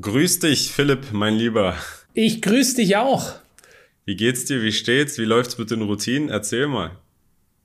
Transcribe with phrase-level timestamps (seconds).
[0.00, 1.76] Grüß dich, Philipp, mein Lieber.
[2.14, 3.34] Ich grüß dich auch.
[4.04, 4.60] Wie geht's dir?
[4.60, 5.18] Wie steht's?
[5.18, 6.30] Wie läuft's mit den Routinen?
[6.30, 6.90] Erzähl mal.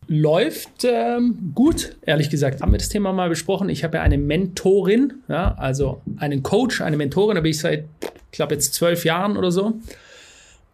[0.08, 2.62] Läuft ähm, gut, ehrlich gesagt.
[2.62, 3.68] Haben wir das Thema mal besprochen.
[3.70, 7.86] Ich habe ja eine Mentorin, ja, also einen Coach, eine Mentorin, da bin ich seit,
[8.02, 9.80] ich glaube, jetzt zwölf Jahren oder so,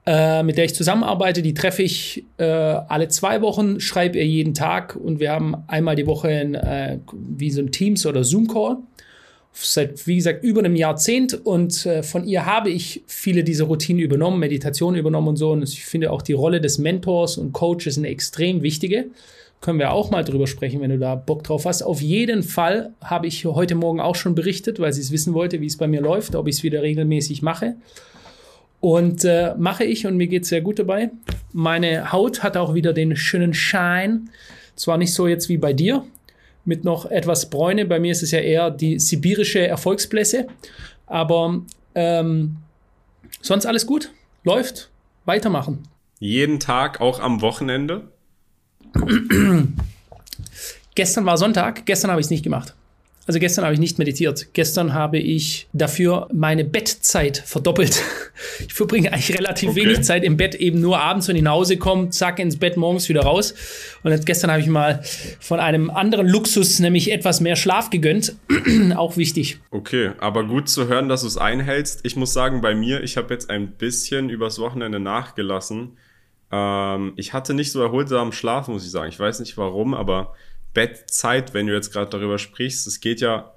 [0.05, 1.41] äh, mit der ich zusammenarbeite.
[1.41, 5.95] Die treffe ich äh, alle zwei Wochen, schreibe ihr jeden Tag und wir haben einmal
[5.95, 8.77] die Woche ein, äh, wie so ein Teams- oder Zoom-Call
[9.55, 14.01] seit, wie gesagt, über einem Jahrzehnt und äh, von ihr habe ich viele dieser Routinen
[14.01, 15.51] übernommen, Meditation übernommen und so.
[15.51, 19.05] Und ich finde auch die Rolle des Mentors und Coaches eine extrem wichtige.
[19.61, 21.81] Können wir auch mal drüber sprechen, wenn du da Bock drauf hast.
[21.81, 25.61] Auf jeden Fall habe ich heute Morgen auch schon berichtet, weil sie es wissen wollte,
[25.61, 27.75] wie es bei mir läuft, ob ich es wieder regelmäßig mache.
[28.81, 31.09] Und äh, mache ich und mir geht es sehr gut dabei.
[31.53, 34.29] Meine Haut hat auch wieder den schönen Schein.
[34.75, 36.03] Zwar nicht so jetzt wie bei dir,
[36.65, 37.85] mit noch etwas Bräune.
[37.85, 40.47] Bei mir ist es ja eher die sibirische Erfolgsblässe.
[41.07, 41.61] Aber
[41.93, 42.57] ähm,
[43.41, 44.11] sonst alles gut.
[44.43, 44.89] Läuft.
[45.25, 45.87] Weitermachen.
[46.19, 48.07] Jeden Tag, auch am Wochenende?
[50.95, 51.85] Gestern war Sonntag.
[51.85, 52.73] Gestern habe ich es nicht gemacht.
[53.27, 54.53] Also gestern habe ich nicht meditiert.
[54.53, 58.01] Gestern habe ich dafür meine Bettzeit verdoppelt.
[58.67, 59.85] Ich verbringe eigentlich relativ okay.
[59.85, 62.75] wenig Zeit im Bett, eben nur abends, wenn ich nach Hause komme, zack, ins Bett,
[62.75, 63.53] morgens wieder raus.
[64.03, 65.01] Und jetzt gestern habe ich mal
[65.39, 68.35] von einem anderen Luxus, nämlich etwas mehr Schlaf gegönnt.
[68.97, 69.59] Auch wichtig.
[69.71, 72.01] Okay, aber gut zu hören, dass du es einhältst.
[72.03, 75.97] Ich muss sagen, bei mir, ich habe jetzt ein bisschen übers Wochenende nachgelassen.
[76.51, 79.09] Ähm, ich hatte nicht so erholsamen Schlaf, muss ich sagen.
[79.09, 80.33] Ich weiß nicht warum, aber
[80.75, 83.55] Bettzeit, wenn du jetzt gerade darüber sprichst, es geht ja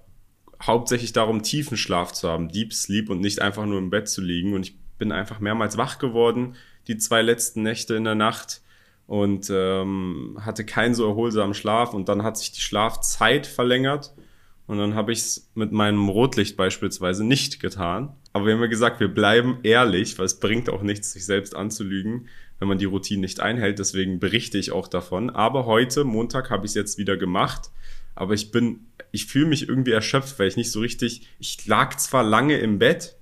[0.63, 4.23] hauptsächlich darum, tiefen Schlaf zu haben, Deep Sleep und nicht einfach nur im Bett zu
[4.23, 4.55] liegen.
[4.55, 8.63] Und ich bin einfach mehrmals wach geworden, die zwei letzten Nächte in der Nacht
[9.07, 14.15] und ähm, hatte keinen so erholsamen Schlaf und dann hat sich die Schlafzeit verlängert
[14.67, 18.15] und dann habe ich es mit meinem Rotlicht beispielsweise nicht getan.
[18.33, 21.57] Aber wir haben ja gesagt, wir bleiben ehrlich, weil es bringt auch nichts, sich selbst
[21.57, 22.29] anzulügen
[22.59, 23.79] wenn man die Routine nicht einhält.
[23.79, 25.31] Deswegen berichte ich auch davon.
[25.31, 27.71] Aber heute, Montag, habe ich es jetzt wieder gemacht.
[28.15, 28.81] Aber ich bin,
[29.13, 32.79] ich fühle mich irgendwie erschöpft, weil ich nicht so richtig, ich lag zwar lange im
[32.79, 33.17] Bett,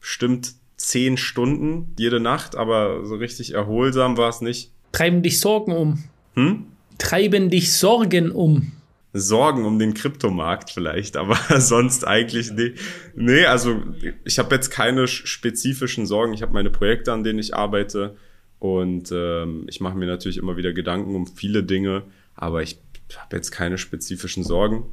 [0.00, 4.72] bestimmt zehn Stunden jede Nacht, aber so richtig erholsam war es nicht.
[4.90, 6.04] Treiben dich Sorgen um.
[6.34, 6.66] Hm?
[6.98, 8.72] Treiben dich Sorgen um.
[9.14, 12.74] Sorgen um den Kryptomarkt vielleicht, aber sonst eigentlich nee.
[13.14, 13.82] Nee, also
[14.24, 16.32] ich habe jetzt keine spezifischen Sorgen.
[16.32, 18.16] Ich habe meine Projekte, an denen ich arbeite.
[18.62, 22.04] Und ähm, ich mache mir natürlich immer wieder Gedanken um viele Dinge,
[22.36, 22.78] aber ich
[23.16, 24.84] habe jetzt keine spezifischen Sorgen.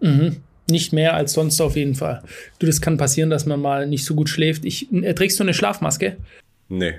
[0.00, 0.36] Mhm.
[0.70, 2.22] Nicht mehr als sonst auf jeden Fall.
[2.60, 4.64] Du, das kann passieren, dass man mal nicht so gut schläft.
[4.64, 6.16] Ich, äh, trägst du eine Schlafmaske?
[6.68, 6.94] Nee.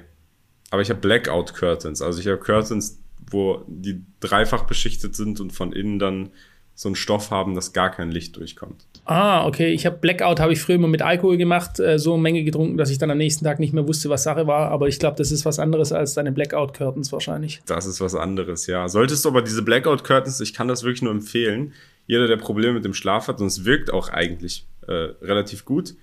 [0.71, 2.01] Aber ich habe Blackout Curtains.
[2.01, 2.99] Also ich habe Curtains,
[3.31, 6.31] wo die dreifach beschichtet sind und von innen dann
[6.79, 8.85] so einen Stoff haben, dass gar kein Licht durchkommt.
[9.03, 9.67] Ah, okay.
[9.67, 12.77] Ich habe Blackout habe ich früher immer mit Alkohol gemacht, äh, so eine Menge getrunken,
[12.77, 14.71] dass ich dann am nächsten Tag nicht mehr wusste, was Sache war.
[14.71, 17.61] Aber ich glaube, das ist was anderes als deine Blackout Curtains wahrscheinlich.
[17.65, 18.87] Das ist was anderes, ja.
[18.87, 21.73] Solltest du aber diese Blackout Curtains, ich kann das wirklich nur empfehlen.
[22.07, 25.95] Jeder, der Probleme mit dem Schlaf hat, und es wirkt auch eigentlich äh, relativ gut.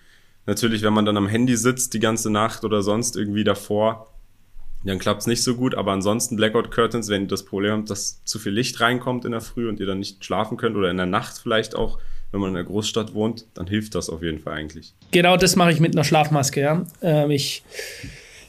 [0.45, 4.13] Natürlich, wenn man dann am Handy sitzt die ganze Nacht oder sonst irgendwie davor,
[4.87, 7.91] dann klappt es nicht so gut, aber ansonsten Blackout Curtains, wenn ihr das Problem habt,
[7.91, 10.91] dass zu viel Licht reinkommt in der Früh und ihr dann nicht schlafen könnt oder
[10.91, 11.99] in der Nacht vielleicht auch,
[12.33, 14.95] wenn man in der Großstadt wohnt, dann hilft das auf jeden Fall eigentlich.
[15.11, 16.85] Genau das mache ich mit einer Schlafmaske, ja.
[17.03, 17.63] Ähm, ich,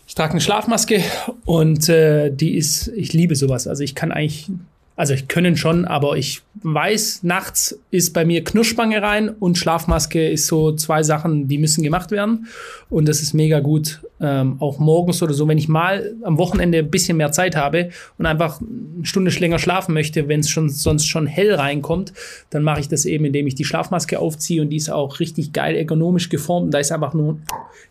[0.08, 1.02] ich trage eine Schlafmaske
[1.46, 3.68] und äh, die ist, ich liebe sowas.
[3.68, 4.50] Also ich kann eigentlich
[4.98, 10.28] also ich können schon, aber ich weiß, nachts ist bei mir Knurrspange rein und Schlafmaske
[10.28, 12.48] ist so zwei Sachen, die müssen gemacht werden.
[12.90, 14.02] Und das ist mega gut.
[14.20, 17.90] Ähm, auch morgens oder so, wenn ich mal am Wochenende ein bisschen mehr Zeit habe
[18.18, 22.14] und einfach eine Stunde länger schlafen möchte, wenn es schon sonst schon hell reinkommt,
[22.50, 25.54] dann mache ich das eben, indem ich die Schlafmaske aufziehe und die ist auch richtig
[25.54, 26.66] geil ergonomisch geformt.
[26.66, 27.40] Und da ist einfach nur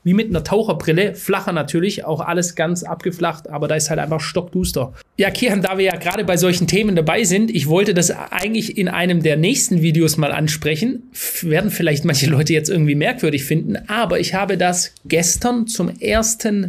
[0.03, 4.21] wie mit einer Taucherbrille, flacher natürlich, auch alles ganz abgeflacht, aber da ist halt einfach
[4.21, 4.95] stockduster.
[5.17, 8.77] Ja, Kian, da wir ja gerade bei solchen Themen dabei sind, ich wollte das eigentlich
[8.77, 11.05] in einem der nächsten Videos mal ansprechen.
[11.43, 16.16] Werden vielleicht manche Leute jetzt irgendwie merkwürdig finden, aber ich habe das gestern zum ersten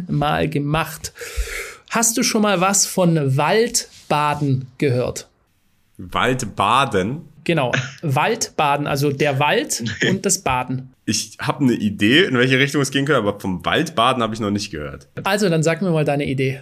[0.08, 1.12] Mal gemacht.
[1.90, 5.28] Hast du schon mal was von Waldbaden gehört?
[5.96, 7.22] Waldbaden?
[7.44, 7.72] Genau,
[8.02, 10.92] Waldbaden, also der Wald und das Baden.
[11.06, 14.40] Ich habe eine Idee, in welche Richtung es gehen könnte, aber vom Waldbaden habe ich
[14.40, 15.08] noch nicht gehört.
[15.24, 16.60] Also, dann sag mir mal deine Idee.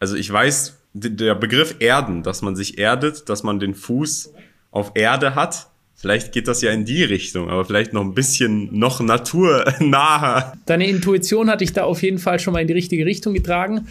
[0.00, 4.32] Also, ich weiß, der Begriff Erden, dass man sich erdet, dass man den Fuß
[4.72, 5.68] auf Erde hat.
[6.00, 10.52] Vielleicht geht das ja in die Richtung, aber vielleicht noch ein bisschen noch naturnaher.
[10.66, 13.88] Deine Intuition hat dich da auf jeden Fall schon mal in die richtige Richtung getragen.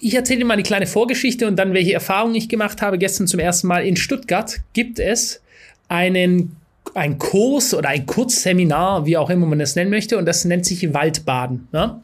[0.00, 2.98] Ich erzähle dir mal eine kleine Vorgeschichte und dann, welche Erfahrungen ich gemacht habe.
[2.98, 5.40] Gestern zum ersten Mal in Stuttgart gibt es
[5.88, 6.56] einen
[6.94, 10.66] ein Kurs oder ein Kurzseminar, wie auch immer man das nennen möchte, und das nennt
[10.66, 11.68] sich Waldbaden.
[11.72, 12.00] Ja?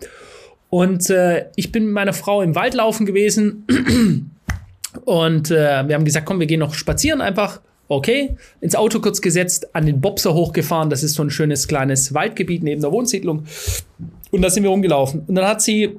[0.71, 3.67] Und äh, ich bin mit meiner Frau im Wald laufen gewesen
[5.05, 7.61] und äh, wir haben gesagt, komm, wir gehen noch spazieren einfach.
[7.93, 10.91] Okay, ins Auto kurz gesetzt, an den Bobser hochgefahren.
[10.91, 13.47] Das ist so ein schönes kleines Waldgebiet neben der Wohnsiedlung.
[14.31, 15.25] Und da sind wir rumgelaufen.
[15.27, 15.99] Und dann hat sie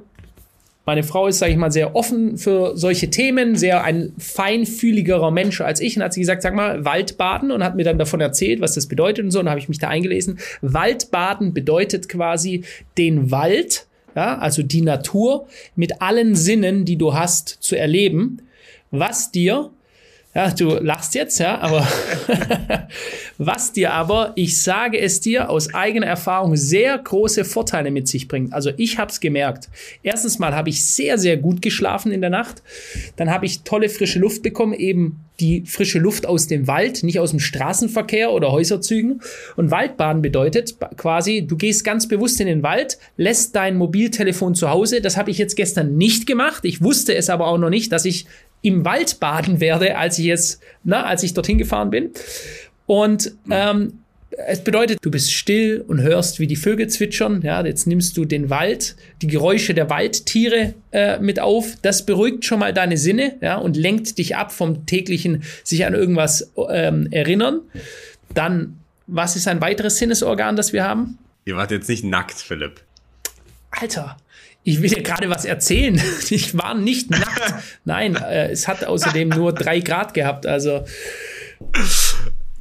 [0.86, 5.60] meine Frau ist, sage ich mal, sehr offen für solche Themen, sehr ein feinfühligerer Mensch
[5.60, 5.98] als ich.
[5.98, 8.86] Und hat sie gesagt, sag mal, Waldbaden und hat mir dann davon erzählt, was das
[8.86, 9.40] bedeutet und so.
[9.40, 10.38] Und habe ich mich da eingelesen.
[10.62, 12.64] Waldbaden bedeutet quasi
[12.96, 13.86] den Wald,
[14.16, 15.46] ja, also die Natur
[15.76, 18.38] mit allen Sinnen, die du hast, zu erleben,
[18.90, 19.70] was dir
[20.34, 21.86] ja, du lachst jetzt, ja, aber
[23.38, 28.28] was dir aber, ich sage es dir aus eigener Erfahrung, sehr große Vorteile mit sich
[28.28, 28.54] bringt.
[28.54, 29.68] Also ich habe es gemerkt.
[30.02, 32.62] Erstens mal habe ich sehr, sehr gut geschlafen in der Nacht.
[33.16, 37.18] Dann habe ich tolle frische Luft bekommen, eben die frische Luft aus dem Wald, nicht
[37.18, 39.20] aus dem Straßenverkehr oder Häuserzügen.
[39.56, 44.70] Und Waldbaden bedeutet quasi, du gehst ganz bewusst in den Wald, lässt dein Mobiltelefon zu
[44.70, 45.02] Hause.
[45.02, 46.64] Das habe ich jetzt gestern nicht gemacht.
[46.64, 48.26] Ich wusste es aber auch noch nicht, dass ich
[48.62, 52.10] im Wald baden werde, als ich jetzt, na, als ich dorthin gefahren bin.
[52.86, 57.42] Und ähm, es bedeutet, du bist still und hörst, wie die Vögel zwitschern.
[57.42, 61.76] Ja, jetzt nimmst du den Wald, die Geräusche der Waldtiere äh, mit auf.
[61.82, 65.94] Das beruhigt schon mal deine Sinne ja, und lenkt dich ab vom täglichen sich an
[65.94, 67.60] irgendwas ähm, erinnern.
[68.34, 71.18] Dann, was ist ein weiteres Sinnesorgan, das wir haben?
[71.44, 72.80] Ihr wart jetzt nicht nackt, Philipp.
[73.70, 74.16] Alter,
[74.64, 76.00] ich will dir gerade was erzählen.
[76.30, 77.54] Ich war nicht nackt.
[77.84, 80.46] Nein, äh, es hat außerdem nur drei Grad gehabt.
[80.46, 80.84] Also.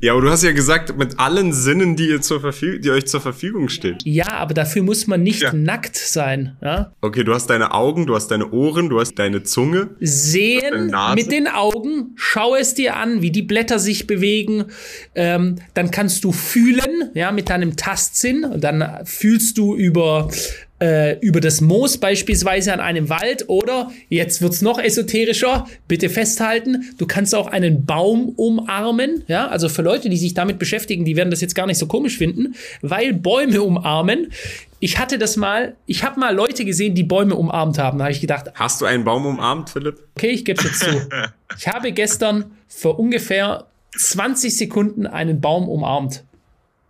[0.01, 3.05] Ja, aber du hast ja gesagt, mit allen Sinnen, die, ihr zur Verfügung, die euch
[3.05, 3.97] zur Verfügung stehen.
[4.03, 5.53] Ja, aber dafür muss man nicht ja.
[5.53, 6.57] nackt sein.
[6.61, 6.91] Ja?
[7.01, 9.91] Okay, du hast deine Augen, du hast deine Ohren, du hast deine Zunge.
[9.99, 14.65] Sehen mit den Augen, schau es dir an, wie die Blätter sich bewegen.
[15.13, 18.43] Ähm, dann kannst du fühlen, ja, mit deinem Tastsinn.
[18.43, 20.29] Und dann fühlst du über
[20.81, 26.93] äh, über das Moos beispielsweise an einem Wald oder jetzt wird's noch esoterischer, bitte festhalten,
[26.97, 31.15] du kannst auch einen Baum umarmen, ja, also für Leute, die sich damit beschäftigen, die
[31.15, 34.27] werden das jetzt gar nicht so komisch finden, weil Bäume umarmen
[34.83, 37.99] ich hatte das mal, ich habe mal Leute gesehen, die Bäume umarmt haben.
[37.99, 38.47] Da habe ich gedacht.
[38.55, 40.07] Hast du einen Baum umarmt, Philipp?
[40.15, 40.89] Okay, ich gebe jetzt zu.
[41.57, 46.23] Ich habe gestern für ungefähr 20 Sekunden einen Baum umarmt.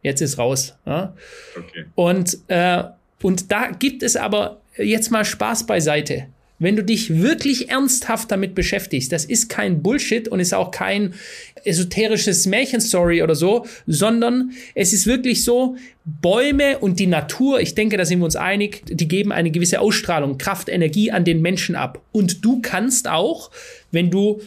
[0.04, 0.76] Jetzt ist raus.
[0.86, 1.14] Ja?
[1.58, 1.86] Okay.
[1.96, 2.84] Und äh,
[3.22, 6.28] und da gibt es aber jetzt mal Spaß beiseite.
[6.60, 11.16] Wenn du dich wirklich ernsthaft damit beschäftigst, das ist kein Bullshit und ist auch kein
[11.64, 15.76] esoterisches Märchenstory oder so, sondern es ist wirklich so,
[16.06, 19.80] Bäume und die Natur, ich denke, da sind wir uns einig, die geben eine gewisse
[19.80, 22.00] Ausstrahlung, Kraft, Energie an den Menschen ab.
[22.12, 23.50] Und du kannst auch,
[23.92, 24.40] wenn du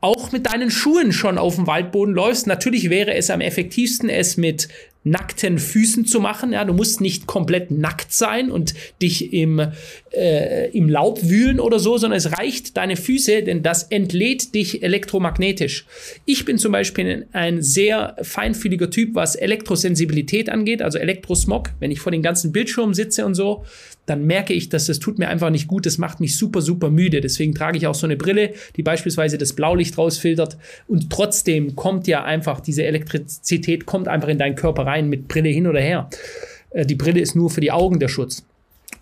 [0.00, 2.46] auch mit deinen Schuhen schon auf dem Waldboden läufst.
[2.46, 4.68] Natürlich wäre es am effektivsten, es mit
[5.04, 6.52] nackten Füßen zu machen.
[6.52, 9.60] Ja, du musst nicht komplett nackt sein und dich im,
[10.10, 14.82] äh, im Laub wühlen oder so, sondern es reicht deine Füße, denn das entlädt dich
[14.82, 15.86] elektromagnetisch.
[16.24, 21.70] Ich bin zum Beispiel ein sehr feinfühliger Typ, was Elektrosensibilität angeht, also Elektrosmog.
[21.80, 23.64] Wenn ich vor den ganzen Bildschirmen sitze und so,
[24.08, 25.84] dann merke ich, dass das tut mir einfach nicht gut.
[25.86, 27.20] Das macht mich super, super müde.
[27.20, 30.56] Deswegen trage ich auch so eine Brille, die beispielsweise das Blaulicht rausfiltert.
[30.86, 35.50] Und trotzdem kommt ja einfach diese Elektrizität kommt einfach in deinen Körper rein mit Brille
[35.50, 36.08] hin oder her.
[36.70, 38.44] Äh, die Brille ist nur für die Augen der Schutz.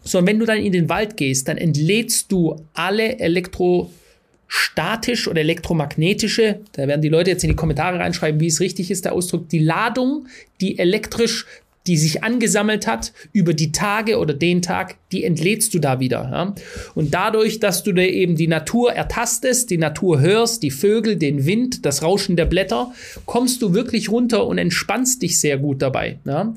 [0.03, 5.41] So, und wenn du dann in den Wald gehst, dann entlädst du alle elektrostatisch oder
[5.41, 9.15] elektromagnetische, da werden die Leute jetzt in die Kommentare reinschreiben, wie es richtig ist, der
[9.15, 10.29] Ausdruck, die Ladung,
[10.61, 11.47] die elektrisch
[11.87, 16.29] die sich angesammelt hat über die Tage oder den Tag, die entlädst du da wieder.
[16.31, 16.55] Ja?
[16.95, 21.47] Und dadurch, dass du dir eben die Natur ertastest, die Natur hörst, die Vögel, den
[21.47, 22.93] Wind, das Rauschen der Blätter,
[23.25, 26.19] kommst du wirklich runter und entspannst dich sehr gut dabei.
[26.25, 26.55] Ja?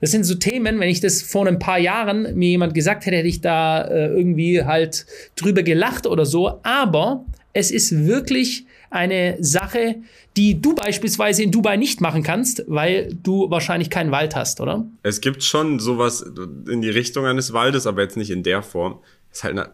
[0.00, 3.16] Das sind so Themen, wenn ich das vor ein paar Jahren mir jemand gesagt hätte,
[3.16, 5.06] hätte ich da äh, irgendwie halt
[5.36, 6.60] drüber gelacht oder so.
[6.62, 9.96] Aber es ist wirklich eine Sache,
[10.36, 14.86] die du beispielsweise in Dubai nicht machen kannst, weil du wahrscheinlich keinen Wald hast, oder?
[15.02, 16.24] Es gibt schon sowas
[16.68, 19.00] in die Richtung eines Waldes, aber jetzt nicht in der Form.
[19.30, 19.70] Es ist halt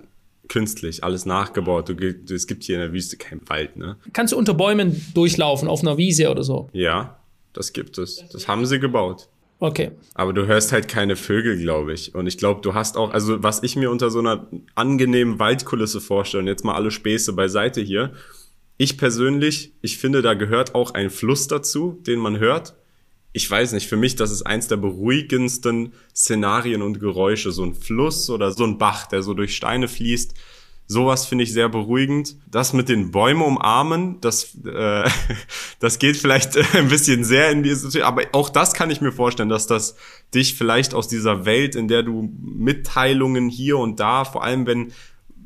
[0.48, 1.88] künstlich, alles nachgebaut.
[1.88, 3.96] Du, es gibt hier in der Wüste keinen Wald, ne?
[4.12, 6.68] Kannst du unter Bäumen durchlaufen, auf einer Wiese oder so?
[6.72, 7.20] Ja,
[7.52, 8.24] das gibt es.
[8.32, 9.28] Das haben sie gebaut.
[9.60, 9.90] Okay.
[10.14, 12.14] Aber du hörst halt keine Vögel, glaube ich.
[12.14, 16.00] Und ich glaube, du hast auch, also was ich mir unter so einer angenehmen Waldkulisse
[16.00, 18.12] vorstelle, und jetzt mal alle Späße beiseite hier,
[18.80, 22.76] ich persönlich, ich finde, da gehört auch ein Fluss dazu, den man hört.
[23.34, 27.52] Ich weiß nicht, für mich, das ist eins der beruhigendsten Szenarien und Geräusche.
[27.52, 30.32] So ein Fluss oder so ein Bach, der so durch Steine fließt.
[30.86, 32.36] Sowas finde ich sehr beruhigend.
[32.50, 35.06] Das mit den Bäumen umarmen, das, äh,
[35.78, 39.50] das geht vielleicht ein bisschen sehr in diese, aber auch das kann ich mir vorstellen,
[39.50, 39.94] dass das
[40.34, 44.92] dich vielleicht aus dieser Welt, in der du Mitteilungen hier und da, vor allem wenn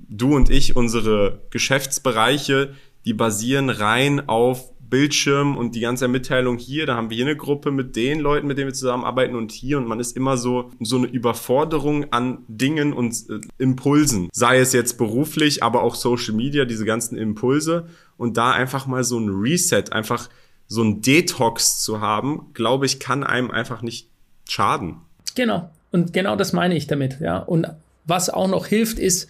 [0.08, 6.86] du und ich unsere Geschäftsbereiche, die basieren rein auf Bildschirm und die ganze Mitteilung hier,
[6.86, 9.78] da haben wir hier eine Gruppe mit den Leuten, mit denen wir zusammenarbeiten und hier
[9.78, 14.28] und man ist immer so, so eine Überforderung an Dingen und äh, Impulsen.
[14.32, 19.04] Sei es jetzt beruflich, aber auch Social Media, diese ganzen Impulse und da einfach mal
[19.04, 20.28] so ein Reset, einfach
[20.68, 24.08] so ein Detox zu haben, glaube ich, kann einem einfach nicht
[24.48, 24.98] schaden.
[25.34, 25.70] Genau.
[25.90, 27.38] Und genau das meine ich damit, ja.
[27.38, 27.66] Und
[28.04, 29.28] was auch noch hilft, ist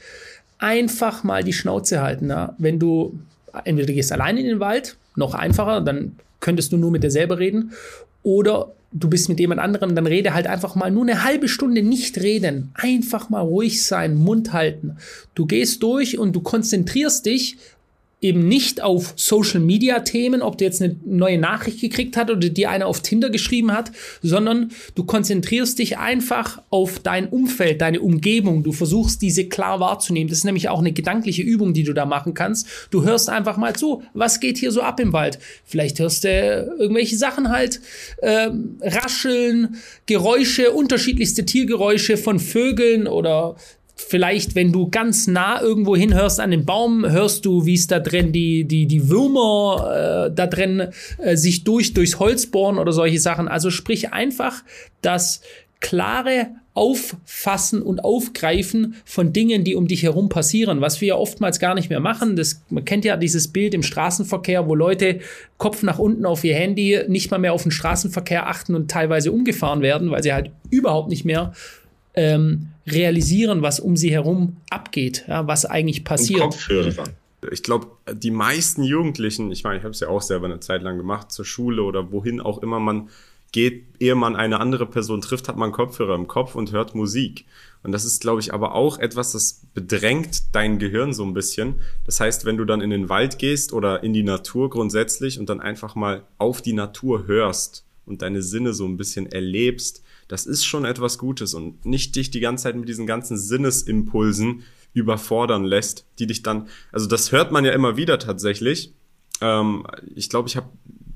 [0.59, 2.31] einfach mal die Schnauze halten.
[2.31, 2.55] Ja?
[2.59, 3.19] Wenn du
[3.65, 7.11] entweder du gehst allein in den Wald, noch einfacher, dann könntest du nur mit dir
[7.11, 7.73] selber reden,
[8.23, 11.83] oder du bist mit jemand anderem, dann rede halt einfach mal nur eine halbe Stunde
[11.83, 12.71] nicht reden.
[12.75, 14.97] Einfach mal ruhig sein, Mund halten.
[15.35, 17.59] Du gehst durch und du konzentrierst dich
[18.25, 22.49] eben nicht auf Social Media Themen, ob du jetzt eine neue Nachricht gekriegt hast oder
[22.49, 28.01] dir eine auf Tinder geschrieben hat, sondern du konzentrierst dich einfach auf dein Umfeld, deine
[28.01, 28.63] Umgebung.
[28.63, 30.31] Du versuchst diese klar wahrzunehmen.
[30.31, 32.67] Das ist nämlich auch eine gedankliche Übung, die du da machen kannst.
[32.91, 35.39] Du hörst einfach mal zu, was geht hier so ab im Wald?
[35.67, 36.29] Vielleicht hörst du
[36.79, 37.83] irgendwelche Sachen halt,
[38.23, 38.49] äh,
[38.81, 39.77] rascheln,
[40.07, 43.57] Geräusche, unterschiedlichste Tiergeräusche von Vögeln oder
[43.97, 48.01] vielleicht, wenn du ganz nah irgendwo hinhörst an den Baum, hörst du, wie es da
[48.01, 52.93] drin die, die, die Würmer äh, da drin äh, sich durch, durchs Holz bohren oder
[52.93, 53.49] solche Sachen.
[53.49, 54.63] Also sprich einfach
[55.01, 55.41] das
[55.81, 61.61] klare Auffassen und Aufgreifen von Dingen, die um dich herum passieren, was wir ja oftmals
[61.61, 62.35] gar nicht mehr machen.
[62.35, 65.21] Das, man kennt ja dieses Bild im Straßenverkehr, wo Leute
[65.57, 69.31] Kopf nach unten auf ihr Handy nicht mal mehr auf den Straßenverkehr achten und teilweise
[69.31, 71.53] umgefahren werden, weil sie halt überhaupt nicht mehr
[72.15, 76.41] ähm, realisieren, was um sie herum abgeht, ja, was eigentlich passiert.
[76.41, 77.05] Kopfhörer.
[77.51, 80.83] Ich glaube, die meisten Jugendlichen, ich meine, ich habe es ja auch selber eine Zeit
[80.83, 83.11] lang gemacht, zur Schule oder wohin auch immer man
[83.53, 87.45] geht, ehe man eine andere Person trifft, hat man Kopfhörer im Kopf und hört Musik.
[87.85, 91.75] Und das ist, glaube ich, aber auch etwas, das bedrängt dein Gehirn so ein bisschen.
[92.05, 95.49] Das heißt, wenn du dann in den Wald gehst oder in die Natur grundsätzlich und
[95.49, 100.47] dann einfach mal auf die Natur hörst und deine Sinne so ein bisschen erlebst, das
[100.47, 104.63] ist schon etwas Gutes und nicht dich die ganze Zeit mit diesen ganzen Sinnesimpulsen
[104.93, 108.95] überfordern lässt, die dich dann, also das hört man ja immer wieder tatsächlich.
[109.41, 110.69] Ähm, ich glaube, ich habe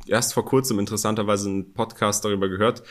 [0.06, 2.82] erst vor kurzem interessanterweise einen Podcast darüber gehört,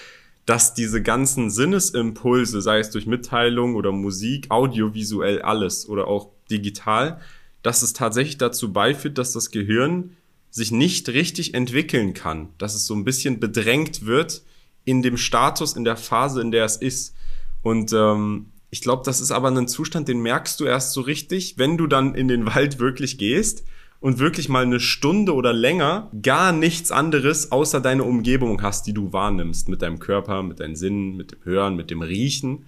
[0.45, 7.19] dass diese ganzen Sinnesimpulse, sei es durch Mitteilung oder Musik, audiovisuell alles oder auch digital,
[7.63, 10.15] dass es tatsächlich dazu beiführt, dass das Gehirn
[10.50, 14.43] sich nicht richtig entwickeln kann, dass es so ein bisschen bedrängt wird,
[14.88, 17.13] in dem Status, in der Phase, in der es ist.
[17.62, 21.58] Und ähm, ich glaube, das ist aber ein Zustand, den merkst du erst so richtig,
[21.58, 23.65] wenn du dann in den Wald wirklich gehst
[24.00, 28.94] und wirklich mal eine Stunde oder länger gar nichts anderes außer deine Umgebung hast, die
[28.94, 32.65] du wahrnimmst mit deinem Körper, mit deinen Sinnen, mit dem Hören, mit dem Riechen.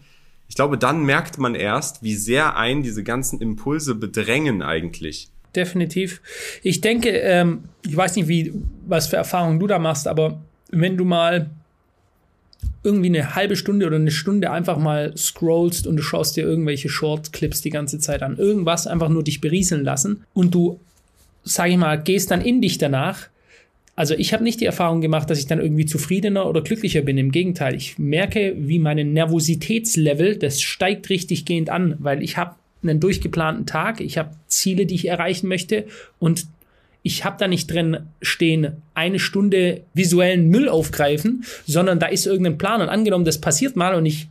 [0.50, 5.30] Ich glaube, dann merkt man erst, wie sehr ein diese ganzen Impulse bedrängen eigentlich.
[5.56, 6.22] Definitiv.
[6.64, 8.54] Ich denke, ähm, ich weiß nicht, wie,
[8.86, 11.50] was für Erfahrungen du da machst, aber wenn du mal
[12.84, 16.90] irgendwie eine halbe Stunde oder eine Stunde einfach mal scrollst und du schaust dir irgendwelche
[16.90, 18.38] Short-Clips die ganze Zeit an.
[18.38, 20.80] Irgendwas einfach nur dich berieseln lassen und du,
[21.44, 23.28] sag ich mal, gehst dann in dich danach.
[23.96, 27.18] Also ich habe nicht die Erfahrung gemacht, dass ich dann irgendwie zufriedener oder glücklicher bin.
[27.18, 32.56] Im Gegenteil, ich merke, wie mein Nervositätslevel, das steigt richtig gehend an, weil ich habe
[32.82, 35.86] einen durchgeplanten Tag, ich habe Ziele, die ich erreichen möchte
[36.18, 36.48] und
[37.01, 42.58] ich habe da nicht drin stehen, eine Stunde visuellen Müll aufgreifen, sondern da ist irgendein
[42.58, 42.82] Plan.
[42.82, 44.27] Und angenommen, das passiert mal und ich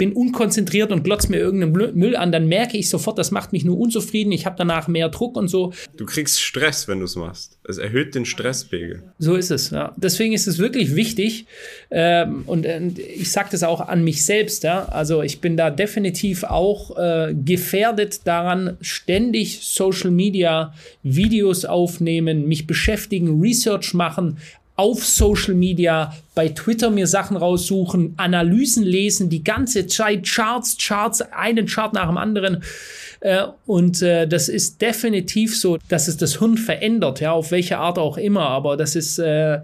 [0.00, 3.66] bin unkonzentriert und glotz mir irgendeinen Müll an, dann merke ich sofort, das macht mich
[3.66, 4.32] nur unzufrieden.
[4.32, 5.74] Ich habe danach mehr Druck und so.
[5.98, 7.58] Du kriegst Stress, wenn du es machst.
[7.68, 9.02] Es erhöht den Stresspegel.
[9.18, 9.68] So ist es.
[9.68, 9.92] Ja.
[9.98, 11.44] Deswegen ist es wirklich wichtig.
[11.90, 14.64] Ähm, und, und, ich sage das auch an mich selbst.
[14.64, 14.86] Ja.
[14.86, 22.66] Also ich bin da definitiv auch äh, gefährdet daran, ständig Social Media Videos aufnehmen, mich
[22.66, 24.38] beschäftigen, Research machen,
[24.80, 31.20] auf Social Media, bei Twitter mir Sachen raussuchen, Analysen lesen, die ganze Zeit Charts, Charts,
[31.20, 32.62] einen Chart nach dem anderen.
[33.20, 37.78] Äh, und äh, das ist definitiv so, dass es das Hirn verändert, ja, auf welche
[37.78, 38.48] Art auch immer.
[38.48, 39.60] Aber das ist, äh,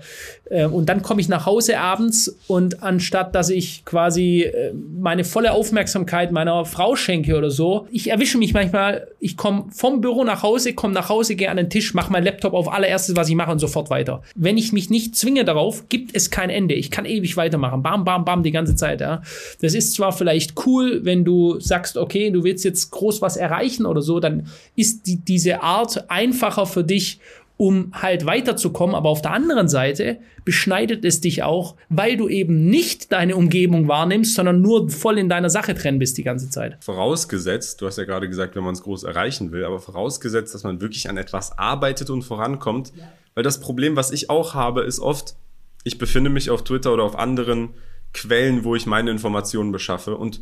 [0.70, 4.48] und dann komme ich nach Hause abends und anstatt, dass ich quasi
[4.96, 10.00] meine volle Aufmerksamkeit meiner Frau schenke oder so, ich erwische mich manchmal, ich komme vom
[10.00, 13.16] Büro nach Hause, komme nach Hause, gehe an den Tisch, mache meinen Laptop auf allererstes,
[13.16, 14.22] was ich mache und sofort weiter.
[14.36, 16.74] Wenn ich mich nicht zwinge darauf, gibt es kein Ende.
[16.74, 17.82] Ich kann ewig weitermachen.
[17.82, 19.00] Bam, bam, bam, die ganze Zeit.
[19.00, 19.22] Ja.
[19.60, 23.86] Das ist zwar vielleicht cool, wenn du sagst, okay, du willst jetzt groß was erreichen
[23.86, 27.20] oder so, dann ist die, diese Art einfacher für dich,
[27.56, 28.94] um halt weiterzukommen.
[28.94, 33.88] Aber auf der anderen Seite beschneidet es dich auch, weil du eben nicht deine Umgebung
[33.88, 36.76] wahrnimmst, sondern nur voll in deiner Sache drin bist die ganze Zeit.
[36.80, 40.64] Vorausgesetzt, du hast ja gerade gesagt, wenn man es groß erreichen will, aber vorausgesetzt, dass
[40.64, 42.92] man wirklich an etwas arbeitet und vorankommt.
[42.96, 43.10] Ja.
[43.34, 45.36] Weil das Problem, was ich auch habe, ist oft,
[45.84, 47.70] ich befinde mich auf Twitter oder auf anderen
[48.12, 50.40] Quellen, wo ich meine Informationen beschaffe und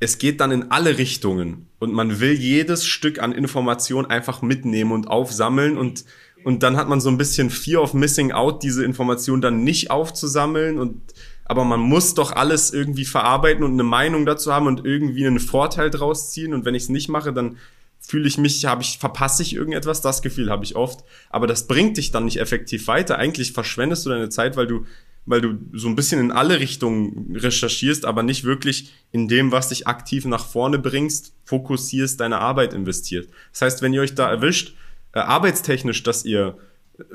[0.00, 1.68] es geht dann in alle Richtungen.
[1.78, 5.78] Und man will jedes Stück an Information einfach mitnehmen und aufsammeln.
[5.78, 6.04] Und
[6.42, 9.90] und dann hat man so ein bisschen Fear of Missing Out, diese Information dann nicht
[9.90, 10.78] aufzusammeln.
[10.78, 11.02] Und
[11.44, 15.40] aber man muss doch alles irgendwie verarbeiten und eine Meinung dazu haben und irgendwie einen
[15.40, 16.54] Vorteil draus ziehen.
[16.54, 17.56] Und wenn ich es nicht mache, dann
[17.98, 21.66] fühle ich mich, habe ich verpasse ich irgendetwas, das Gefühl habe ich oft, aber das
[21.66, 23.18] bringt dich dann nicht effektiv weiter.
[23.18, 24.86] Eigentlich verschwendest du deine Zeit, weil du
[25.26, 29.68] weil du so ein bisschen in alle Richtungen recherchierst, aber nicht wirklich in dem, was
[29.68, 33.28] dich aktiv nach vorne bringst, fokussierst, deine Arbeit investiert.
[33.52, 34.74] Das heißt, wenn ihr euch da erwischt,
[35.12, 36.56] äh, arbeitstechnisch, dass ihr,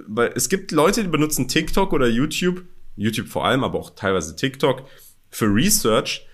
[0.07, 2.63] weil es gibt Leute, die benutzen TikTok oder YouTube,
[2.95, 4.83] YouTube vor allem, aber auch teilweise TikTok,
[5.29, 6.25] für Research.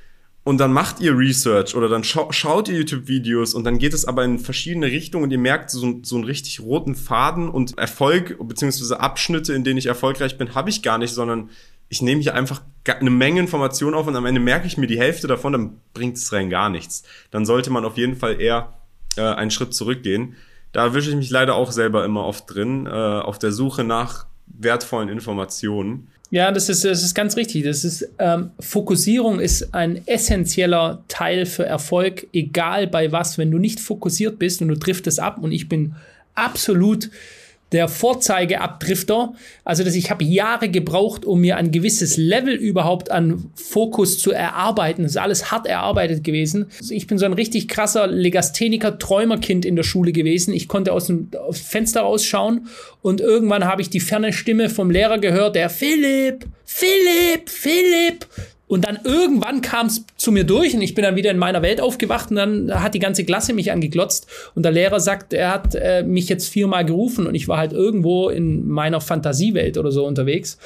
[0.44, 4.06] Und dann macht ihr Research oder dann scha schaut ihr YouTube-Videos und dann geht es
[4.06, 8.38] aber in verschiedene Richtungen und ihr merkt so, so einen richtig roten Faden und Erfolg
[8.40, 11.52] beziehungsweise Abschnitte, in denen ich erfolgreich bin, habe ich gar nicht, sondern
[11.90, 15.00] ich nehme hier einfach eine Menge Informationen auf und am Ende merke ich mir die
[15.00, 17.04] Hälfte davon, dann bringt es rein gar nichts.
[17.30, 18.74] Dann sollte man auf jeden Fall eher
[19.18, 20.36] äh, einen Schritt zurückgehen
[20.72, 24.26] da erwische ich mich leider auch selber immer oft drin, äh, auf der Suche nach
[24.48, 26.10] wertvollen Informationen.
[26.32, 27.66] Ja, das ist, das ist ganz richtig.
[27.66, 33.38] Das ist, ähm, Fokussierung ist ein essentieller Teil für Erfolg, egal bei was.
[33.38, 35.94] Wenn du nicht fokussiert bist und du driftest ab, und ich bin
[36.34, 37.10] absolut
[37.72, 39.34] der Vorzeigeabdrifter.
[39.64, 44.32] Also dass ich habe Jahre gebraucht, um mir ein gewisses Level überhaupt an Fokus zu
[44.32, 45.04] erarbeiten.
[45.04, 46.68] Das ist alles hart erarbeitet gewesen.
[46.80, 50.54] Also ich bin so ein richtig krasser Legastheniker, Träumerkind in der Schule gewesen.
[50.54, 52.68] Ich konnte aus dem Fenster rausschauen
[53.02, 58.28] und irgendwann habe ich die ferne Stimme vom Lehrer gehört, der Philipp, Philipp, Philipp.
[58.72, 61.62] Und dann irgendwann kam es zu mir durch und ich bin dann wieder in meiner
[61.62, 65.52] Welt aufgewacht und dann hat die ganze Klasse mich angeglotzt und der Lehrer sagt, er
[65.52, 69.92] hat äh, mich jetzt viermal gerufen und ich war halt irgendwo in meiner Fantasiewelt oder
[69.92, 70.58] so unterwegs.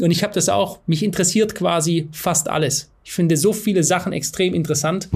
[0.00, 2.92] Und ich habe das auch, mich interessiert quasi fast alles.
[3.02, 5.08] Ich finde so viele Sachen extrem interessant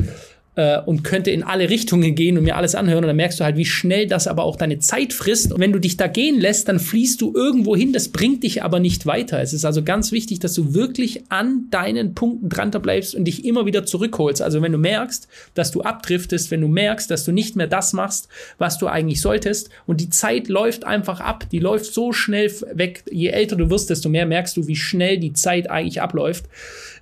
[0.57, 3.05] äh, und könnte in alle Richtungen gehen und mir alles anhören.
[3.05, 5.53] Und dann merkst du halt, wie schnell das aber auch deine Zeit frisst.
[5.53, 7.93] Und wenn du dich da gehen lässt, dann fließt du irgendwo hin.
[7.93, 9.40] Das bringt dich aber nicht weiter.
[9.40, 13.45] Es ist also ganz wichtig, dass du wirklich an deinen Punkten dran bleibst und dich
[13.45, 14.43] immer wieder zurückholst.
[14.43, 17.93] Also wenn du merkst, dass du abdriftest, wenn du merkst, dass du nicht mehr das
[17.93, 22.53] machst, was du eigentlich solltest und die Zeit läuft einfach ab, die läuft so schnell
[22.73, 23.05] weg.
[23.11, 26.47] Je älter du wirst, desto mehr merkst du, wie schnell die Zeit eigentlich abläuft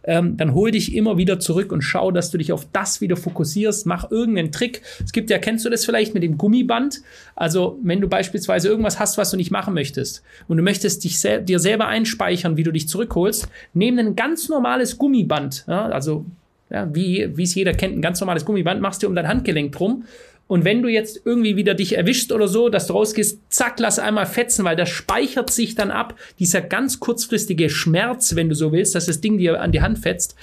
[0.04, 3.16] ähm, dann hol dich immer wieder zurück und schau, dass du dich auf das wieder
[3.16, 3.86] fokussierst.
[3.86, 4.82] Mach irgendeinen Trick.
[5.04, 7.00] Es gibt ja, kennst du das vielleicht mit dem Gummiband?
[7.36, 11.20] Also, wenn du beispielsweise irgendwas hast, was du nicht machen möchtest und du möchtest dich
[11.20, 15.64] sel dir selber einspeichern, wie du dich zurückholst, nimm ein ganz normales Gummiband.
[15.66, 16.24] Ja, also,
[16.70, 20.04] ja, wie es jeder kennt, ein ganz normales Gummiband, machst du um dein Handgelenk drum
[20.46, 23.98] und wenn du jetzt irgendwie wieder dich erwischst oder so, dass du rausgehst, zack, lass
[23.98, 26.18] einmal fetzen, weil das speichert sich dann ab.
[26.38, 29.98] Dieser ganz kurzfristige Schmerz, wenn du so willst, dass das Ding dir an die Hand
[29.98, 30.36] fetzt,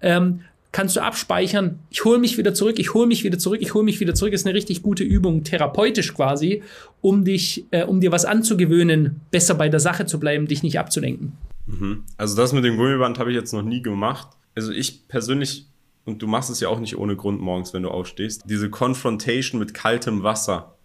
[0.00, 0.40] ähm,
[0.72, 1.78] kannst du abspeichern.
[1.90, 4.32] Ich hole mich wieder zurück, ich hole mich wieder zurück, ich hole mich wieder zurück.
[4.32, 6.62] Ist eine richtig gute Übung, therapeutisch quasi,
[7.00, 10.78] um dich, äh, um dir was anzugewöhnen, besser bei der Sache zu bleiben, dich nicht
[10.78, 11.34] abzulenken.
[11.66, 12.04] Mhm.
[12.16, 14.28] Also das mit dem Gummiband habe ich jetzt noch nie gemacht.
[14.54, 15.66] Also ich persönlich
[16.04, 19.58] und du machst es ja auch nicht ohne Grund morgens, wenn du aufstehst, diese Confrontation
[19.58, 20.76] mit kaltem Wasser.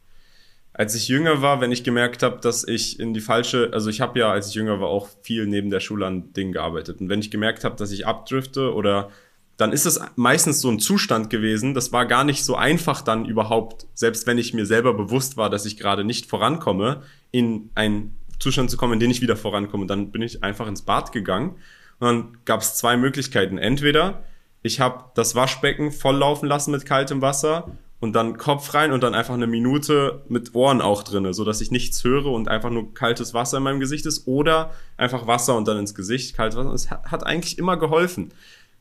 [0.73, 3.99] Als ich jünger war, wenn ich gemerkt habe, dass ich in die falsche, also ich
[3.99, 7.01] habe ja, als ich jünger war, auch viel neben der Schule an Dingen gearbeitet.
[7.01, 9.09] Und wenn ich gemerkt habe, dass ich abdrifte oder
[9.57, 11.73] dann ist es meistens so ein Zustand gewesen.
[11.73, 15.49] Das war gar nicht so einfach dann überhaupt, selbst wenn ich mir selber bewusst war,
[15.49, 17.01] dass ich gerade nicht vorankomme,
[17.31, 19.87] in einen Zustand zu kommen, in den ich wieder vorankomme.
[19.87, 21.55] Dann bin ich einfach ins Bad gegangen.
[21.99, 23.57] Und dann gab es zwei Möglichkeiten.
[23.57, 24.23] Entweder
[24.67, 29.15] ich habe das Waschbecken volllaufen lassen mit kaltem Wasser und dann Kopf rein und dann
[29.15, 32.93] einfach eine Minute mit Ohren auch drinne, so dass ich nichts höre und einfach nur
[32.93, 36.73] kaltes Wasser in meinem Gesicht ist oder einfach Wasser und dann ins Gesicht kaltes Wasser.
[36.73, 38.31] Es hat eigentlich immer geholfen,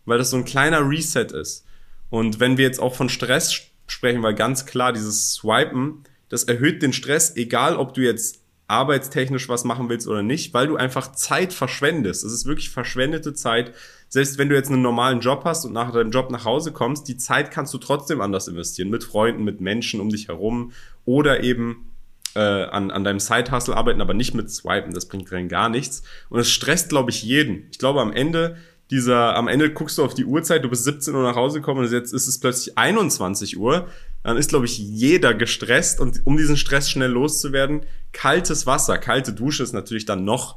[0.05, 1.65] weil das so ein kleiner Reset ist.
[2.11, 6.83] Und wenn wir jetzt auch von Stress sprechen, weil ganz klar dieses Swipen, das erhöht
[6.83, 11.13] den Stress, egal ob du jetzt arbeitstechnisch was machen willst oder nicht, weil du einfach
[11.13, 12.25] Zeit verschwendest.
[12.25, 13.73] Es ist wirklich verschwendete Zeit.
[14.09, 17.09] Selbst wenn du jetzt einen normalen Job hast und nach deinem Job nach Hause kommst,
[17.09, 18.89] die Zeit kannst du trotzdem anders investieren.
[18.89, 20.73] Mit Freunden, mit Menschen um dich herum
[21.05, 21.93] oder eben
[22.35, 24.93] äh, an, an deinem Side-Hustle arbeiten, aber nicht mit Swipen.
[24.93, 26.03] Das bringt rein gar nichts.
[26.29, 27.67] Und es stresst, glaube ich, jeden.
[27.71, 28.57] Ich glaube, am Ende
[28.91, 31.81] dieser, am Ende guckst du auf die Uhrzeit, du bist 17 Uhr nach Hause gekommen
[31.81, 33.89] und jetzt ist es plötzlich 21 Uhr.
[34.23, 39.33] Dann ist, glaube ich, jeder gestresst und um diesen Stress schnell loszuwerden, kaltes Wasser, kalte
[39.33, 40.57] Dusche ist natürlich dann noch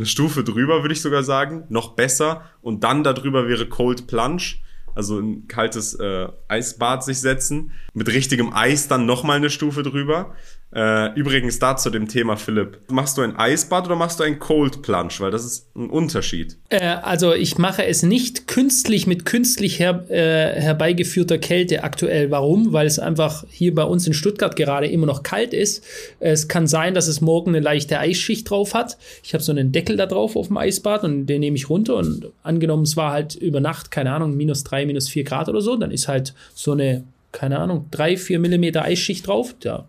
[0.00, 2.50] eine Stufe drüber, würde ich sogar sagen, noch besser.
[2.62, 4.56] Und dann darüber wäre Cold Plunge
[4.94, 10.34] also ein kaltes äh, Eisbad sich setzen, mit richtigem Eis dann nochmal eine Stufe drüber.
[10.72, 12.78] Äh, übrigens da zu dem Thema, Philipp.
[12.90, 15.14] Machst du ein Eisbad oder machst du ein Cold Plunge?
[15.18, 16.58] Weil das ist ein Unterschied.
[16.68, 22.30] Äh, also ich mache es nicht künstlich mit künstlich her, äh, herbeigeführter Kälte aktuell.
[22.30, 22.72] Warum?
[22.72, 25.84] Weil es einfach hier bei uns in Stuttgart gerade immer noch kalt ist.
[26.20, 28.96] Es kann sein, dass es morgen eine leichte Eisschicht drauf hat.
[29.24, 31.96] Ich habe so einen Deckel da drauf auf dem Eisbad und den nehme ich runter.
[31.96, 35.62] Und angenommen, es war halt über Nacht, keine Ahnung, minus drei, minus vier Grad oder
[35.62, 39.54] so, dann ist halt so eine keine Ahnung, drei, vier Millimeter Eisschicht drauf.
[39.60, 39.86] Da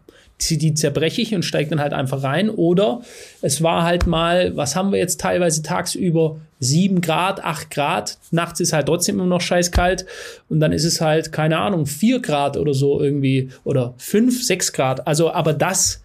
[0.49, 2.49] die zerbreche ich und steige dann halt einfach rein.
[2.49, 3.01] Oder
[3.41, 6.39] es war halt mal, was haben wir jetzt teilweise tagsüber?
[6.59, 8.17] 7 Grad, 8 Grad.
[8.31, 10.05] Nachts ist halt trotzdem immer noch scheiß kalt.
[10.49, 13.49] Und dann ist es halt, keine Ahnung, 4 Grad oder so irgendwie.
[13.63, 15.07] Oder 5, 6 Grad.
[15.07, 16.03] Also, aber das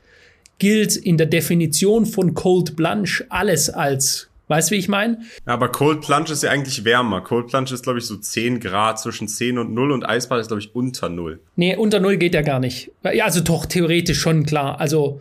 [0.59, 5.19] gilt in der Definition von Cold Plunge alles als Weißt du, wie ich meine?
[5.47, 7.21] Ja, aber Cold Plunge ist ja eigentlich wärmer.
[7.21, 10.49] Cold Plunge ist, glaube ich, so 10 Grad zwischen 10 und 0 und Eisbad ist,
[10.49, 11.41] glaube ich, unter 0.
[11.57, 12.93] Nee, unter 0 geht ja gar nicht.
[13.13, 14.81] Ja, also doch, theoretisch schon klar.
[14.81, 15.21] Also,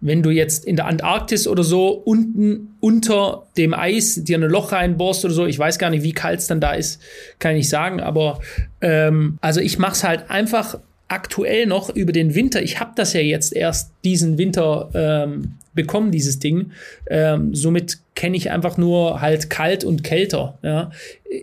[0.00, 4.72] wenn du jetzt in der Antarktis oder so unten unter dem Eis dir ein Loch
[4.72, 7.00] reinbohrst oder so, ich weiß gar nicht, wie kalt es dann da ist,
[7.38, 8.40] kann ich nicht sagen, aber
[8.80, 10.78] ähm, also ich mache es halt einfach
[11.12, 12.62] aktuell noch über den Winter.
[12.62, 16.72] Ich habe das ja jetzt erst diesen Winter ähm, bekommen, dieses Ding.
[17.08, 20.58] Ähm, somit kenne ich einfach nur halt kalt und kälter.
[20.62, 20.90] Ja.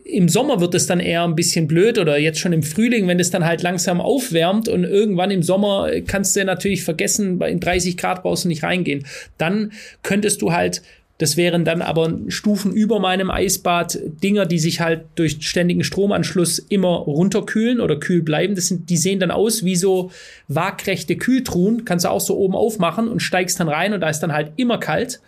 [0.05, 3.19] Im Sommer wird es dann eher ein bisschen blöd oder jetzt schon im Frühling, wenn
[3.19, 7.95] es dann halt langsam aufwärmt und irgendwann im Sommer kannst du natürlich vergessen, bei 30
[7.95, 9.05] Grad brauchst du nicht reingehen.
[9.37, 10.81] Dann könntest du halt
[11.19, 16.59] das wären dann aber Stufen über meinem Eisbad, Dinger, die sich halt durch ständigen Stromanschluss
[16.59, 18.55] immer runterkühlen oder kühl bleiben.
[18.55, 20.11] Das sind, die sehen dann aus wie so
[20.47, 21.83] waagrechte Kühltruhen.
[21.83, 24.53] Kannst du auch so oben aufmachen und steigst dann rein und da ist dann halt
[24.55, 25.19] immer kalt.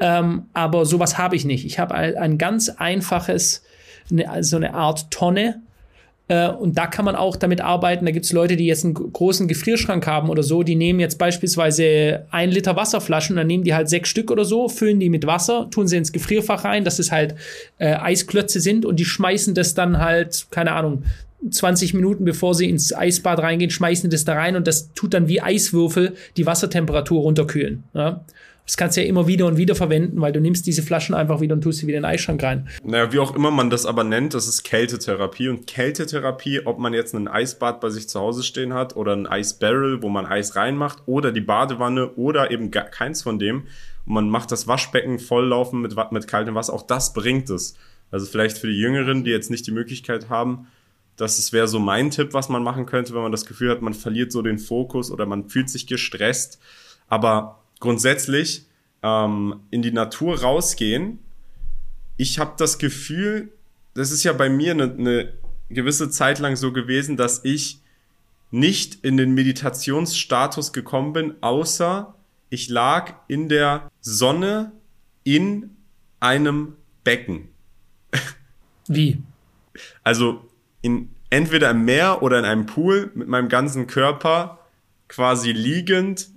[0.00, 1.64] Ähm, aber sowas habe ich nicht.
[1.64, 3.64] Ich habe ein, ein ganz einfaches,
[4.10, 5.62] eine, so eine Art Tonne,
[6.28, 8.04] äh, und da kann man auch damit arbeiten.
[8.04, 11.18] Da gibt es Leute, die jetzt einen großen Gefrierschrank haben oder so, die nehmen jetzt
[11.18, 15.26] beispielsweise ein Liter Wasserflaschen, dann nehmen die halt sechs Stück oder so, füllen die mit
[15.26, 17.36] Wasser, tun sie ins Gefrierfach rein, dass es halt
[17.78, 21.04] äh, Eisklötze sind und die schmeißen das dann halt, keine Ahnung,
[21.48, 25.28] 20 Minuten bevor sie ins Eisbad reingehen, schmeißen das da rein und das tut dann
[25.28, 27.84] wie Eiswürfel die Wassertemperatur runterkühlen.
[27.94, 28.24] Ja?
[28.66, 31.40] Das kannst du ja immer wieder und wieder verwenden, weil du nimmst diese Flaschen einfach
[31.40, 32.68] wieder und tust sie wieder in den Eisschrank rein.
[32.82, 35.48] Naja, wie auch immer man das aber nennt, das ist Kältetherapie.
[35.48, 39.28] Und Kältetherapie, ob man jetzt ein Eisbad bei sich zu Hause stehen hat oder ein
[39.28, 43.68] Eisbarrel, wo man Eis reinmacht, oder die Badewanne oder eben gar keins von dem.
[44.04, 46.72] Und man macht das Waschbecken volllaufen mit, mit kaltem Wasser.
[46.72, 47.76] Auch das bringt es.
[48.10, 50.66] Also vielleicht für die Jüngeren, die jetzt nicht die Möglichkeit haben,
[51.16, 53.94] das wäre so mein Tipp, was man machen könnte, wenn man das Gefühl hat, man
[53.94, 56.60] verliert so den Fokus oder man fühlt sich gestresst.
[57.08, 58.66] Aber grundsätzlich
[59.02, 61.18] ähm, in die Natur rausgehen.
[62.16, 63.52] Ich habe das Gefühl,
[63.94, 65.32] das ist ja bei mir eine, eine
[65.68, 67.80] gewisse Zeit lang so gewesen, dass ich
[68.50, 72.14] nicht in den Meditationsstatus gekommen bin, außer
[72.48, 74.72] ich lag in der Sonne
[75.24, 75.76] in
[76.20, 77.48] einem Becken.
[78.86, 79.22] Wie?
[80.04, 80.48] Also
[80.80, 84.60] in entweder im Meer oder in einem Pool mit meinem ganzen Körper
[85.08, 86.28] quasi liegend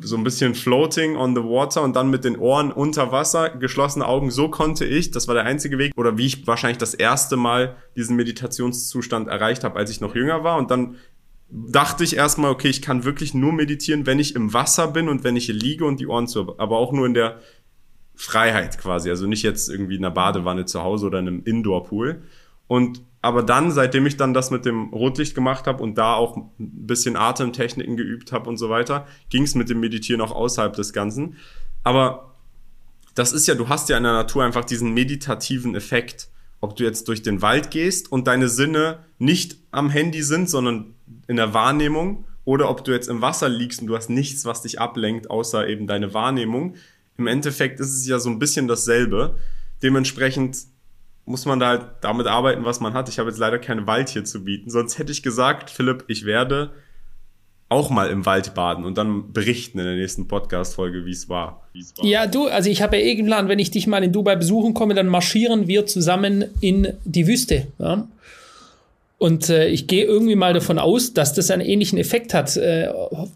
[0.00, 4.06] so ein bisschen floating on the water und dann mit den Ohren unter Wasser, geschlossene
[4.06, 4.30] Augen.
[4.30, 7.76] So konnte ich, das war der einzige Weg, oder wie ich wahrscheinlich das erste Mal
[7.96, 10.58] diesen Meditationszustand erreicht habe, als ich noch jünger war.
[10.58, 10.96] Und dann
[11.50, 15.24] dachte ich erstmal, okay, ich kann wirklich nur meditieren, wenn ich im Wasser bin und
[15.24, 17.40] wenn ich liege und die Ohren zu, aber auch nur in der
[18.14, 19.10] Freiheit quasi.
[19.10, 22.22] Also nicht jetzt irgendwie in einer Badewanne zu Hause oder in einem Indoor-Pool.
[22.66, 26.36] Und aber dann, seitdem ich dann das mit dem Rotlicht gemacht habe und da auch
[26.36, 30.74] ein bisschen Atemtechniken geübt habe und so weiter, ging es mit dem Meditieren auch außerhalb
[30.74, 31.36] des Ganzen.
[31.82, 32.34] Aber
[33.14, 36.28] das ist ja, du hast ja in der Natur einfach diesen meditativen Effekt.
[36.60, 40.94] Ob du jetzt durch den Wald gehst und deine Sinne nicht am Handy sind, sondern
[41.26, 44.62] in der Wahrnehmung, oder ob du jetzt im Wasser liegst und du hast nichts, was
[44.62, 46.76] dich ablenkt, außer eben deine Wahrnehmung.
[47.18, 49.36] Im Endeffekt ist es ja so ein bisschen dasselbe.
[49.82, 50.56] Dementsprechend
[51.26, 53.08] muss man da halt damit arbeiten, was man hat.
[53.08, 54.70] Ich habe jetzt leider keinen Wald hier zu bieten.
[54.70, 56.70] Sonst hätte ich gesagt, Philipp, ich werde
[57.68, 61.66] auch mal im Wald baden und dann berichten in der nächsten Podcast-Folge, wie es war.
[62.00, 64.72] Ja, du, also ich habe ja eh geplant, wenn ich dich mal in Dubai besuchen
[64.72, 67.66] komme, dann marschieren wir zusammen in die Wüste.
[67.78, 68.06] Ja?
[69.18, 72.54] Und äh, ich gehe irgendwie mal davon aus, dass das einen ähnlichen Effekt hat.
[72.58, 72.88] Äh,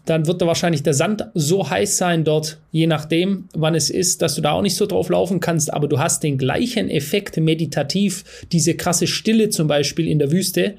[0.05, 4.21] dann wird da wahrscheinlich der Sand so heiß sein dort, je nachdem, wann es ist,
[4.21, 5.73] dass du da auch nicht so drauf laufen kannst.
[5.73, 10.75] Aber du hast den gleichen Effekt meditativ, diese krasse Stille zum Beispiel in der Wüste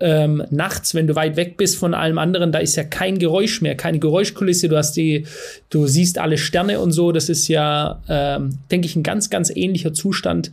[0.00, 3.60] ähm, nachts, wenn du weit weg bist von allem anderen, da ist ja kein Geräusch
[3.60, 4.68] mehr, keine Geräuschkulisse.
[4.68, 5.26] Du hast die,
[5.70, 7.12] du siehst alle Sterne und so.
[7.12, 10.50] Das ist ja, ähm, denke ich, ein ganz, ganz ähnlicher Zustand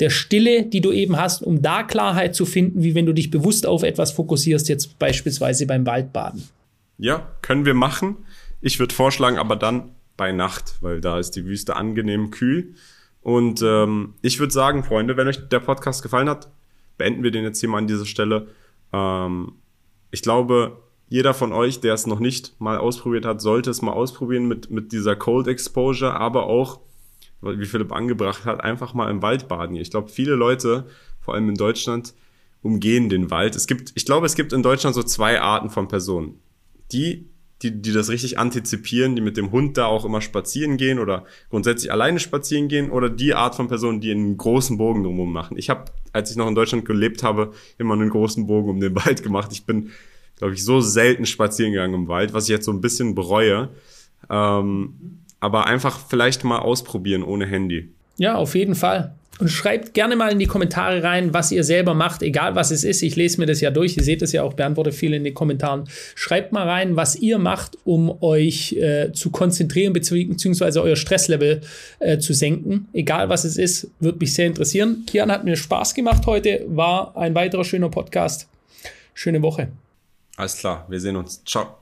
[0.00, 3.30] der Stille, die du eben hast, um da Klarheit zu finden, wie wenn du dich
[3.30, 6.48] bewusst auf etwas fokussierst, jetzt beispielsweise beim Waldbaden.
[6.98, 8.16] Ja, können wir machen.
[8.60, 12.74] Ich würde vorschlagen, aber dann bei Nacht, weil da ist die Wüste angenehm kühl.
[13.22, 16.48] Und ähm, ich würde sagen, Freunde, wenn euch der Podcast gefallen hat,
[16.98, 18.48] beenden wir den jetzt hier mal an dieser Stelle.
[18.92, 19.52] Ähm,
[20.10, 23.92] ich glaube, jeder von euch, der es noch nicht mal ausprobiert hat, sollte es mal
[23.92, 26.80] ausprobieren mit, mit dieser Cold Exposure, aber auch,
[27.42, 29.76] wie Philipp angebracht hat, einfach mal im Wald baden.
[29.76, 30.86] Ich glaube, viele Leute,
[31.20, 32.14] vor allem in Deutschland,
[32.62, 33.56] umgehen den Wald.
[33.56, 36.40] Es gibt, ich glaube, es gibt in Deutschland so zwei Arten von Personen.
[36.92, 37.28] Die,
[37.62, 41.24] die, die das richtig antizipieren, die mit dem Hund da auch immer spazieren gehen oder
[41.50, 45.56] grundsätzlich alleine spazieren gehen oder die Art von Personen, die einen großen Bogen drumherum machen.
[45.56, 48.94] Ich habe, als ich noch in Deutschland gelebt habe, immer einen großen Bogen um den
[49.04, 49.50] Wald gemacht.
[49.52, 49.90] Ich bin,
[50.36, 53.68] glaube ich, so selten spazieren gegangen im Wald, was ich jetzt so ein bisschen bereue.
[54.28, 57.92] Ähm, aber einfach vielleicht mal ausprobieren ohne Handy.
[58.16, 59.14] Ja, auf jeden Fall.
[59.42, 62.84] Und schreibt gerne mal in die Kommentare rein, was ihr selber macht, egal was es
[62.84, 63.02] ist.
[63.02, 63.96] Ich lese mir das ja durch.
[63.96, 65.88] Ihr seht es ja auch, beantworte viel in den Kommentaren.
[66.14, 71.60] Schreibt mal rein, was ihr macht, um euch äh, zu konzentrieren beziehungsweise euer Stresslevel
[71.98, 72.86] äh, zu senken.
[72.92, 75.02] Egal was es ist, würde mich sehr interessieren.
[75.08, 76.64] Kian hat mir Spaß gemacht heute.
[76.68, 78.46] War ein weiterer schöner Podcast.
[79.12, 79.72] Schöne Woche.
[80.36, 81.42] Alles klar, wir sehen uns.
[81.44, 81.81] Ciao.